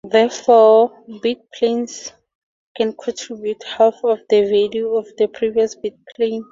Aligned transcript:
Therefore, 0.09 1.03
bit 1.21 1.45
planes 1.51 2.11
can 2.75 2.93
contribute 2.93 3.61
half 3.63 4.03
of 4.03 4.19
the 4.31 4.41
value 4.45 4.95
of 4.95 5.07
the 5.19 5.27
previous 5.27 5.75
bit 5.75 5.93
plane. 6.15 6.39